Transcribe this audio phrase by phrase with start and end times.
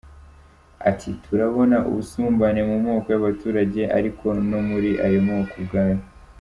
[0.89, 6.01] Ati “Turabona ubusumbane mu moko y’abaturage ariko no muri ayo moko ubwayo.